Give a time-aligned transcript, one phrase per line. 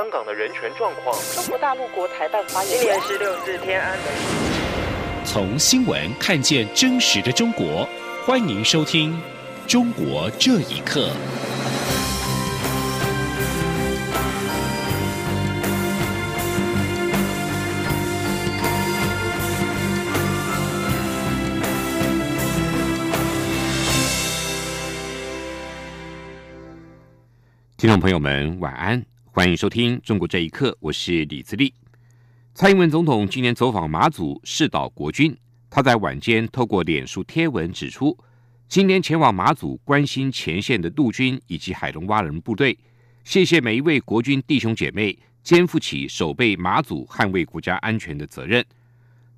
[0.00, 1.14] 香港的人权状况。
[1.34, 4.06] 中国大陆国台办发言今年是六四天安门。
[5.26, 7.86] 从新闻看见真实的中国，
[8.24, 9.12] 欢迎收听
[9.70, 11.10] 《中国这一刻》。
[27.76, 29.04] 听众朋友们，晚安，
[29.40, 31.72] 欢迎收听《中国这一刻》，我是李自立。
[32.52, 35.34] 蔡英文总统今年走访马祖，视导国军。
[35.70, 38.14] 他在晚间透过脸书贴文指出，
[38.68, 42.78] 今年前往马祖关心前线的陆军以及海龙蛙人部队，
[43.24, 48.62] 谢谢每一位国军弟兄姐妹肩负起守备马祖、捍卫国家安全的责任。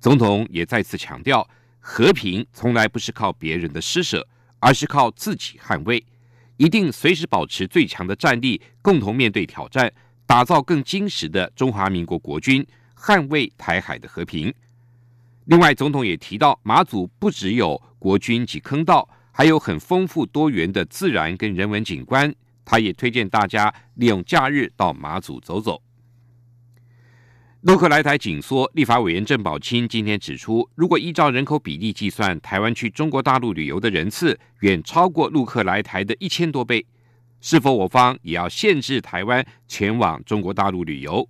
[0.01, 1.49] 总统也再次强调，
[1.79, 4.27] 和平从来不是靠别人的施舍，
[4.59, 6.03] 而是靠自己捍卫。
[6.57, 9.91] 一定随时保持最强的战力，共同面对挑战，
[10.25, 12.65] 打造更坚实的中华民国国军，
[12.97, 14.53] 捍卫台海的和平。
[15.45, 22.33] 另外，总统也提到，马祖不只有国军及坑道，还有很丰富多元的自然跟人文景观。
[22.63, 25.81] 他也推荐大家利用假日到马祖走走。
[27.63, 36.85] 陆客来台紧缩，立法委员郑宝清今天指出，如果依照人口比例计算，台湾去中国大陆旅游的人次远超过陆客来台的一千多倍，
[37.39, 41.25] 是否我方也要限制台湾前往中国大陆旅游？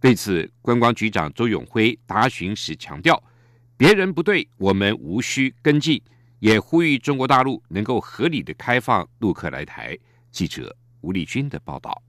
[0.00, 3.22] 对此，观光局长周永辉答询时强调，
[3.76, 6.02] 别人不对，我们无需跟进，
[6.40, 9.96] 也呼吁中国大陆能够合理的开放陆客来台。
[10.32, 12.02] 记者吴丽君的报道。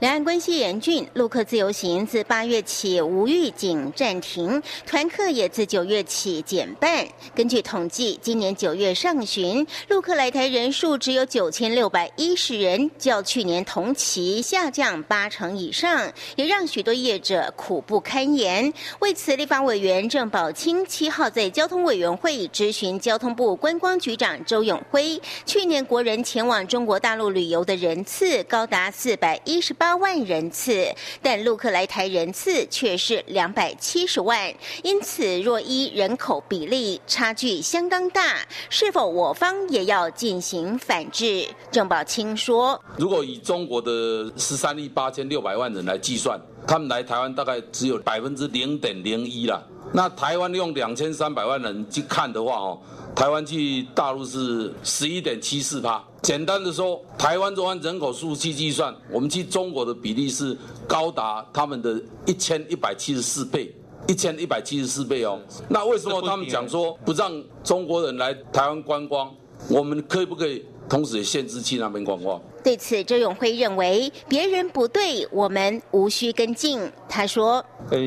[0.00, 7.06] 两岸关系严峻，陆客自由行自八月起无预警暂停，团客也自九月起减半。
[7.34, 18.72] 根据统计，今年九月上旬，陆客来台人数只有九千六百一十人，较去年同期下降八成以上，也让许多业者苦不堪言。
[19.00, 29.72] 为此，立法委员郑宝清七号在交通委员会咨询交通部观光局长周永辉，去年国人前往中国大陆旅游的人次高达四百一十。
[29.82, 30.86] 八万人次，
[31.22, 41.48] 但陆客来台人次却是两百七十万，因此若依人口比例差距相当大，是否我方也要进行反制？
[41.70, 49.66] 郑宝清说：“如果以中国的十三亿八千六百万人来计算，他们来台湾大概只有百分之零点零一了。
[49.94, 52.78] 那台湾用两千三百万人去看的话，哦。”
[53.14, 56.02] 台湾去大陆是十一点七四趴。
[56.22, 60.56] 简单的说，台湾中按人口数去计算，我们去中国的比例是
[60.86, 63.74] 高达他们的一千一百七十四倍，
[64.06, 65.40] 一千一百七十四倍哦。
[65.68, 67.30] 那为什么他们讲说不让
[67.62, 69.34] 中国人来台湾观光？
[69.68, 72.40] 我们可以不可以同时也限制去那边观光？
[72.62, 76.90] 对此，周永辉认为别人不对，我们无需跟进。
[77.08, 77.98] 他说：“呃。”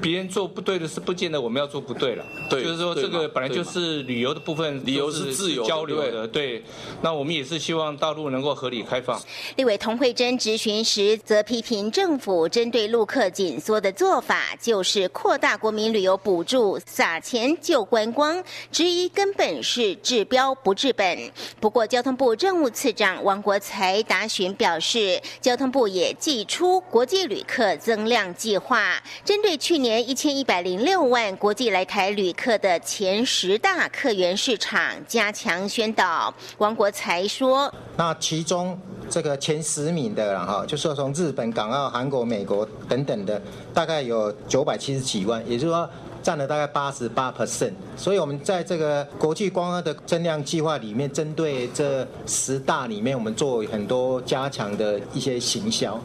[0.00, 2.24] 别人做不对的事，不见得我们要做不对了。
[2.48, 6.24] 对，就是说这个本来就是旅游的部分，旅游是自由交流的。
[6.24, 6.62] 对，
[7.02, 9.20] 那我们也是希望大陆能够合理开放。
[9.56, 18.40] 立委童慧珍质询时，则批评政府针对陆客紧缩的做法，就是扩大国民旅游补助，撒钱救观光，
[18.70, 21.18] 质疑根本是治标不治本。
[21.58, 29.98] 不过，交通部政务次长王国才达询表示，交通部也寄出国际旅客增量计划，针对去年。
[30.08, 36.32] 一千一百零六万国际来台旅客的前十大客源市场加强宣导。
[36.56, 38.78] 王国才说：“那其中
[39.10, 43.42] 这个前十名的了哈，就是说从日本、港澳、韩国、美国等等的，
[43.74, 45.88] 大概有九百七十几万，也就是说。”
[46.22, 55.98] 占了大概八十八 percent，所以我们在这个国际观光的增量计划里面，针对这十大里面，我们做很多加强的一些行销。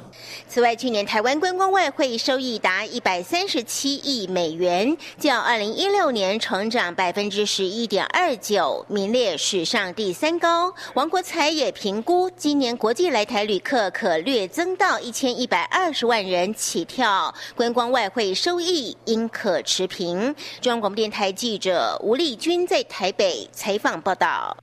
[0.48, 10.74] 此外，去年台湾观光外汇收益达一百三十七亿美元，较二零一六年成长百分之十一点二九，名列史上第三高。
[10.94, 20.03] 王国才也评估，今年国际来台旅客可略增到一千一百二十万人起跳，观光外汇收益应可持平。
[20.04, 24.58] 中央广播电台记者吴丽君在台北采访报道：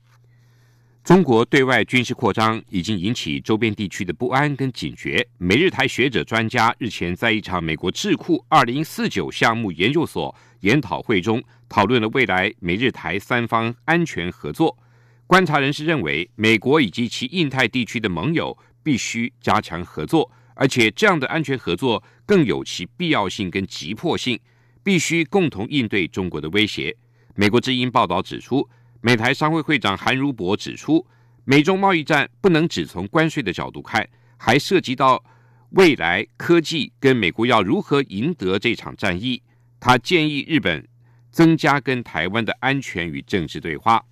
[1.03, 5.27] 中国对外军事扩张已经引起周边地区的不安跟警觉。
[5.39, 14.77] 美日台学者专家日前在一场美国智库二零四九项目研究所研讨会中，讨论了未来美日台三方安全合作。
[15.25, 24.39] 观察人士认为，美国以及其印太地区的盟友必须加强合作，而且这样的安全合作更有其必要性跟急迫性。
[24.83, 26.95] 必须共同应对中国的威胁。
[27.35, 28.67] 美国之音报道指出，
[29.01, 31.05] 美台商会会长韩如博指出，
[31.45, 34.07] 美中贸易战不能只从关税的角度看，
[34.37, 35.23] 还涉及到
[35.71, 39.41] 未来科技跟美国要如何赢得这场战役。
[39.79, 40.87] 他建议日本
[41.31, 44.03] 增加跟台湾的安全与政治对话。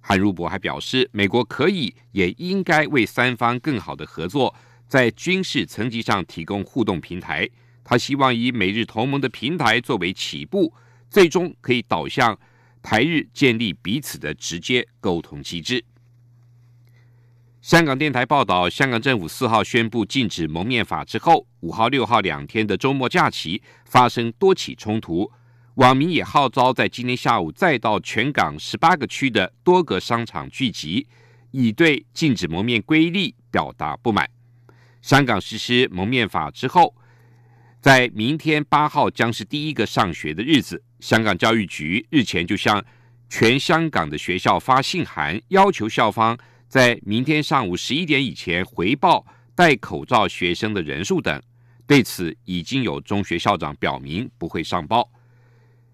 [0.00, 4.52] 韩如博还表示，美国可以也应该为三方更好的合作，
[4.88, 7.48] 在军事层级上提供互动平台。
[7.84, 10.72] 他希望以美日同盟的平台作为起步，
[11.10, 12.38] 最终可以导向
[12.80, 15.84] 台日建立彼此的直接沟通机制。
[17.60, 25.30] 香港电台报道，香港政府四号宣布禁止蒙面法之后，五号、六号两天的周末假期发生多起冲突。
[25.76, 31.06] 网民也号召在今天下午再到全港十八个区的多个商场聚集，
[31.52, 34.28] 以对禁止蒙面规例表达不满。
[35.00, 36.94] 香港实施蒙面法之后，
[37.82, 40.80] 在明天八号将是第一个上学的日子。
[41.00, 42.82] 香港教育局日前就向
[43.28, 46.38] 全香港的学校发信函，要求校方
[46.68, 49.26] 在明天上午十一点以前回报
[49.56, 51.42] 戴口罩学生的人数等。
[51.84, 55.10] 对此，已经有中学校长表明不会上报。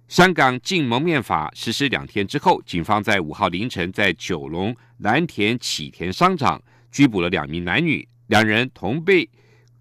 [0.09, 6.63] 香港禁蒙面法实施两天之后，警方在五号凌晨在九龙蓝田启田商场
[6.93, 9.27] 拘捕了两名男女，两人同被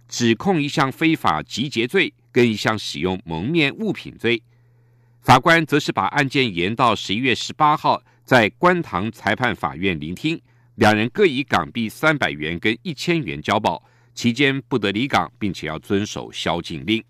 [0.08, 4.42] 指控一项非法集结罪跟一项使用蒙面物品罪。
[5.22, 10.40] 法官则是把案件延到十一月十八号在观塘裁判法院聆听，
[10.76, 13.84] 两人各以港币三百元跟一千元交保，
[14.16, 17.04] 期间不得离港，并且要遵守宵禁令。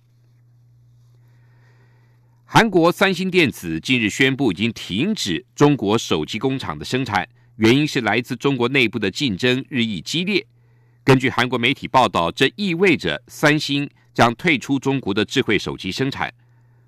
[2.46, 7.28] 韩国三星电子近日宣布，已经停止中国手机工厂的生产，
[7.58, 10.48] 原因是来自中国内部的竞争日益激烈。
[11.08, 16.30] 根据韩国媒体报道，这意味着三星将退出中国的智慧手机生产。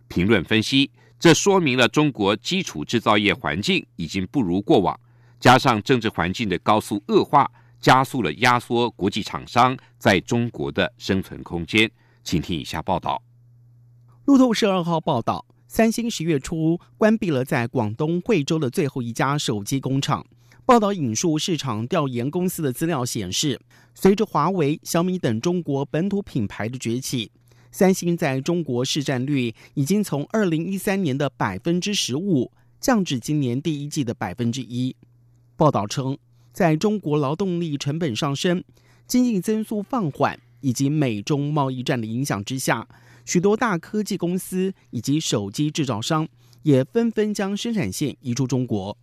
[0.09, 4.99] 评论分析，这说明了中国基础制造业环境已经不如过往，
[5.39, 7.49] 加上政治环境的高速恶化，
[7.79, 11.89] 加速了压缩国际厂商在中国的生存空间。
[12.21, 13.23] 请听以下报道。
[14.25, 20.25] 路透社二号报道，三星十月初关闭了在广东惠州的最后一家手机工厂。
[20.69, 23.59] 报道引述市场调研公司的资料显示，
[23.95, 27.31] 随着华为、小米等中国本土品牌的崛起，
[27.71, 34.95] 三星在中国市占率已经从二零一三年的百分之十五降至今年第一季的百分之一。
[35.57, 36.15] 报道称，
[36.53, 38.63] 在中国劳动力成本上升、
[39.07, 42.87] 经济增速放缓以及美中贸易战的影响之下。
[43.25, 46.27] 许多大科技公司以及手机制造商
[46.61, 48.95] 也纷纷将生产线移出中国。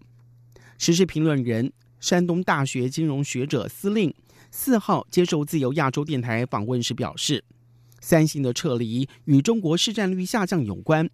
[0.79, 4.15] 时事评论人、山东大学金融学者司令
[4.51, 7.45] 四号接受自由亚洲电台访问时表示，
[8.01, 11.09] 三星的撤离与中国市占率下降有关，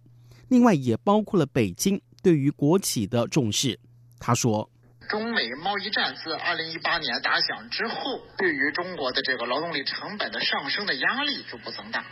[0.49, 3.79] 另外也包括了北京对于国企的重视。
[4.19, 4.69] 他说。
[5.09, 12.05] 中美贸易战自二零一八年打响之后，对于中国的这个劳动力成本的上升的压力逐步增大，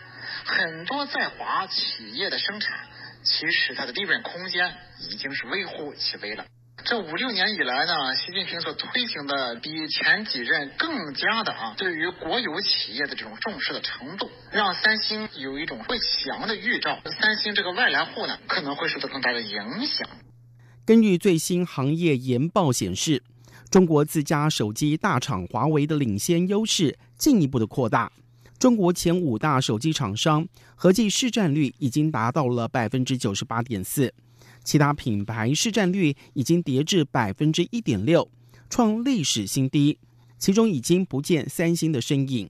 [0.44, 2.86] 很多在华企业的生产，
[3.24, 4.76] 其实它的利润空间
[5.10, 6.46] 已经是微乎其微了。
[6.84, 17.00] 这五六年以来呢，习近平所推行的比前几任更加的啊，对于国有企业的这种重视的程度，让三星有一种会降的预兆。
[17.20, 20.08] 三星这个外来户呢，可能会受到更大的影响。
[20.84, 23.22] 根据最新行业研报显示，
[23.70, 28.12] 中国自家手机大厂华为的领先优势进一步的扩大。
[28.58, 34.14] 中国前五大手机厂商合计市占率已经达到了百分之九十八点四，
[34.64, 38.30] 其他品牌市占率已经跌至百分之一点六，
[38.70, 39.98] 创历史新低。
[40.38, 42.50] 其中已经不见三星的身影。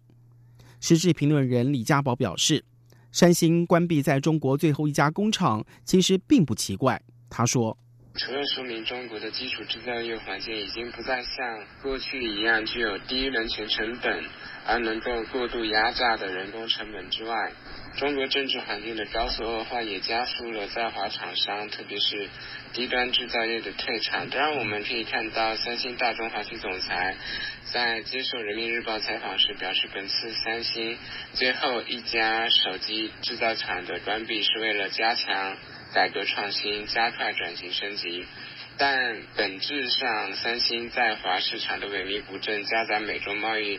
[0.80, 2.64] 时事评论人李家宝表示，
[3.12, 7.02] 三星关闭在中国最后一家工厂其实并不奇怪。
[7.30, 7.78] 他说。
[8.14, 14.24] 除了说明中国的基础制造业环境已经不再像过去一样具有低人权成本，
[14.68, 17.54] 而能够过度压榨的人工成本之外，
[17.98, 22.30] 中国政治环境的高速恶化也加速了在华厂商，特别是
[22.74, 24.30] 低端制造业的退场。
[24.30, 27.16] 当然，我们可以看到，三星大中华区总裁
[27.72, 30.98] 在接受人民日报采访时表示，本次三星
[31.34, 35.58] 最后一家手机制造厂的关闭是为了加强。
[35.94, 38.26] 改革创新，加快转型升级，
[38.78, 43.78] 但本质上，三星在华市场的萎靡不振，夹杂美中贸易、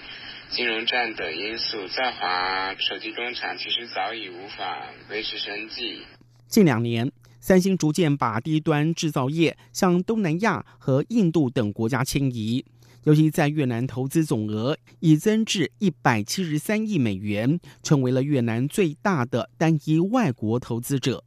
[0.54, 6.02] 金融战等因素，在华手机工厂其实早已无法维持生计。
[6.46, 12.62] 近两年，三星逐渐把低端制造业向东南亚和印度等国家迁移，
[13.04, 21.24] 尤其在越南投资总额已增至一百七十三亿美元，成为了越南最大的单一外国投资者。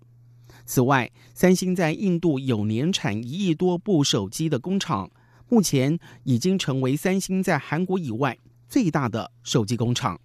[0.68, 5.10] 此外，三星在印度有年产一亿多部手机的工厂，
[5.50, 10.20] 目前已经成为三星在韩国以外最大的手机工厂。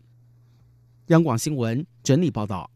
[1.06, 2.70] 央广新闻整理报道。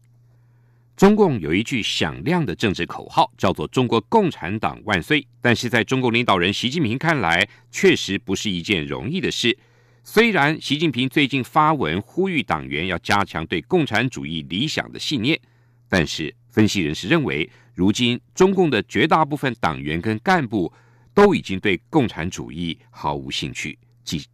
[0.95, 5.27] 中共有一句响亮的政治口号，叫做“中国共产党万岁”。
[5.41, 9.57] 但是在中国领导人习近平看来，确实不是一件容易的事。
[10.03, 15.37] 虽然习近平最近发文呼吁党员要加强对共产主义理想的信念，
[15.89, 20.71] 但是分析人士认为，如今中共的绝大部分党员跟干部
[21.13, 23.77] 都已经对共产主义毫无兴趣。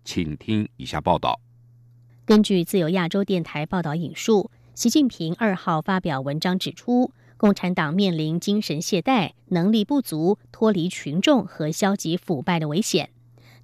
[0.03, 1.39] 请听以下报道。
[2.25, 4.51] 根据自由亚洲电台报道引述。
[4.73, 13.09] 习近平二号发表文章指出，共产党面临精神懈怠、能力不足、脱离群众和消极腐败的危险。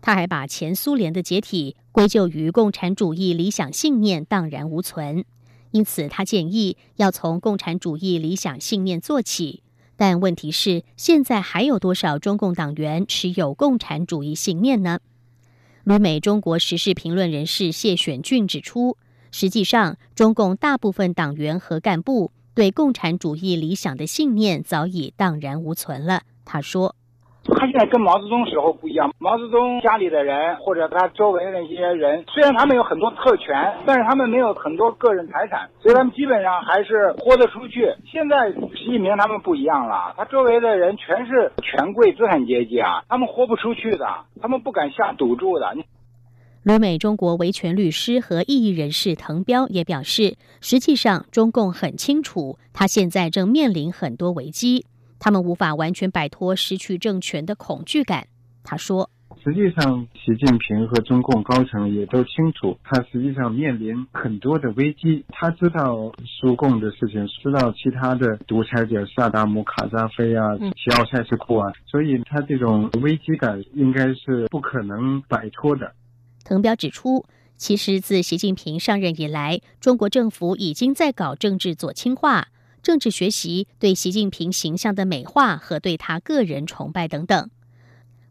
[0.02, 5.24] 他还把前苏联的解体归咎于共产主义理想信念荡然无存，
[5.72, 9.64] 因此他建议要从共产主义理想信念做起。
[9.96, 15.00] 但问题是，现在还有多少中共党员持有共产主义信念呢？
[15.88, 18.98] 旅美中国时事评论人士谢选俊指出。
[19.32, 26.24] 实际上，中共大部分党员和干部对共产主义理想的信念早已荡然无存了。
[26.44, 26.94] 他说
[27.56, 29.14] ：“他现在跟毛泽东时候不一样。
[29.20, 37.94] 毛泽东家里的人或者他周围的那些人，虽然他们有很多特权，但是他们没有很多个人财产，所以他们基本上还是豁得出去。
[38.12, 44.06] 现在习近平他们不一样了，他周围的人全是权贵资产阶级啊，他们豁不出去的，
[44.42, 45.74] 他们不敢下赌注的。”
[46.64, 54.86] 旅美中国维权律师和异议人士滕彪也表示，实际上中共很清楚，他现在正面临很多危机，
[55.20, 58.28] 他们无法完全摆脱失去政权的恐惧感。
[58.64, 59.10] 他说
[59.44, 65.24] ：“实际上，习近平和中共高层也都清楚，他实际上面临很多的危机。
[65.30, 75.94] 他知道苏共的事情，知道其他的独裁者萨达姆、卡扎菲啊、齐奥塞斯库啊，所以他这种危机感应该是不可能摆脱的。”
[76.44, 82.48] 滕彪指出，其实自习近平上任以来，中国政府已经在搞政治左倾化、
[82.88, 87.50] 政治学习、对习近平形象的美化和对他个人崇拜等等。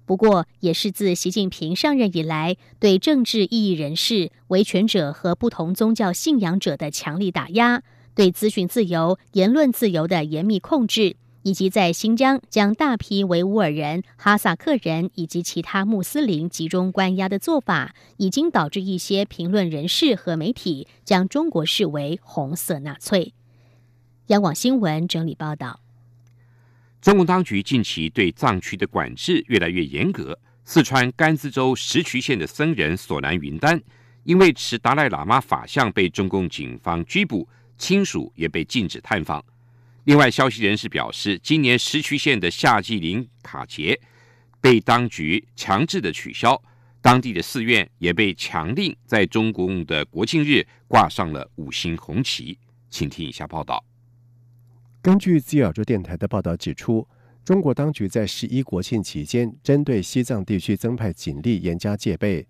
[0.07, 7.83] 不过，也是自习近平上任以来，对政治异议人士、维权者和不同宗教信仰者的强力打压，
[8.15, 11.17] 对资讯自由、言论自由的严密控制。
[11.43, 23.35] 以及在新疆将大批维吾尔人、哈萨克人以及其他穆斯林集中关押的做法，已经导致一些评论人士和媒体将中国视为红色纳粹。
[24.29, 25.79] 央广新闻整理报道：
[27.01, 30.37] 中共当局近期对藏区的管制越来越严格。
[30.65, 33.81] 四川甘孜州石渠县的僧人索南云丹，
[34.25, 39.45] 因为持达赖喇嘛法相被中共警方拘捕，亲属也被禁止探访。
[40.07, 44.01] 另外，消息人士表示，今年石渠县的夏季林卡节
[44.61, 46.61] 被当局强制的取消，
[47.01, 52.59] 当地的寺院也被强令在中共的国庆日挂上了五星红旗。
[52.91, 53.85] 请听以下报道。
[55.07, 57.07] 根据自由亚洲电台的报道指出，
[57.45, 62.45] 中国当局在十一国庆期间针对西藏地区增派警力，严加戒备。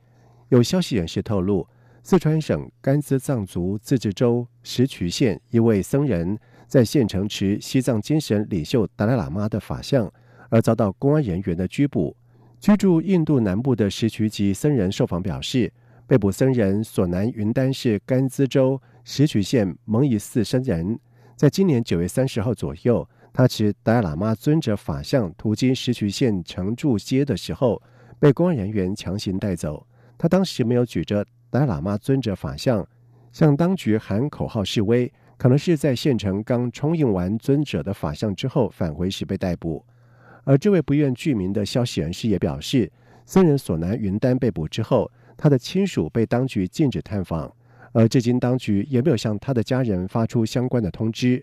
[0.49, 1.69] 有消息人士透露，
[2.03, 6.39] 四川省甘孜藏族自治州石渠县一位僧人。
[6.67, 10.11] 在县城持西藏精神领袖达赖喇嘛的法像，
[10.49, 12.17] 而遭到公安人员的拘捕。
[12.59, 15.71] 居住印度南部的石渠籍僧人受访表示，
[16.07, 20.99] 被捕僧人索南云丹是甘孜州石渠县蒙仪寺僧人。
[21.37, 27.83] 在今年九月三十号左右，他持达赖喇嘛尊者法像途经石渠县城柱街的时候，
[28.19, 29.87] 被公安人员强行带走。
[30.17, 32.89] 他当时没有举着达赖喇嘛尊者法像，
[33.33, 35.13] 向当局喊口号示威。
[35.37, 39.85] 可能是在县城刚冲印完尊者的法像之后返回时被逮捕，
[40.45, 42.91] 而这位不愿具名的消息人士也表示，
[43.27, 47.55] 僧人索南云丹被捕之后，他的亲属被当局禁止探访，
[47.97, 51.43] 而至今当局也没有向他的家人发出相关的通知。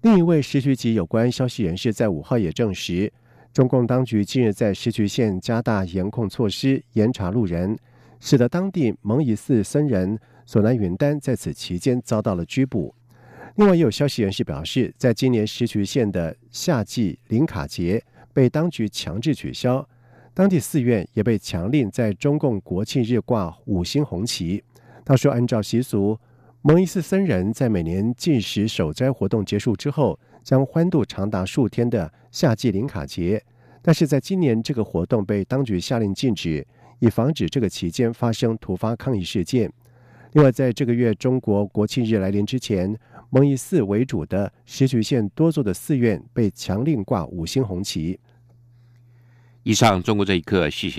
[0.00, 3.12] 另一位石渠籍有关消息人士在五号也证实，
[3.52, 7.78] 中共当局近日在石渠县加大严控措施，严查路人，
[8.18, 12.94] 使得当地蒙仪寺僧人索南云丹在此期间遭到了拘捕。
[13.56, 18.02] 另外，也有消息人士表示，在今年石渠县的夏季林卡节
[18.32, 19.86] 被当局强制取消，
[20.32, 24.64] 当地寺院也被强令在中共国庆日挂五星红旗。
[25.10, 26.16] 他说，按照习俗，
[26.62, 33.42] 蒙伊寺僧人在每年禁食守斋活动结束之后，将欢度长达数天的夏季林卡节，
[33.82, 36.64] 但是在今年这个活动被当局下令禁止，
[37.00, 39.68] 以防止这个期间发生突发抗议事件。
[40.34, 42.96] 另外，在这个月中国国庆日来临之前。
[43.32, 48.18] 蒙以寺为主的石渠县多座的寺院被强令挂五星红旗。
[49.62, 50.98] 以上，中国这一刻，谢谢。